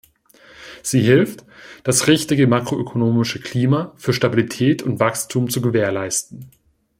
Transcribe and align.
Sie 0.81 0.99
hilft, 1.01 1.45
das 1.83 2.07
richtige 2.07 2.47
makroökonomische 2.47 3.39
Klima 3.39 3.93
für 3.97 4.13
Stabilität 4.13 4.81
und 4.81 4.99
Wachstum 4.99 5.47
zu 5.51 5.61
gewährleisten. 5.61 6.49